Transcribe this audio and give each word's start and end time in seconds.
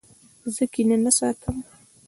زه 0.53 0.63
کینه 0.73 0.97
نه 1.05 1.11
ساتم. 1.17 1.55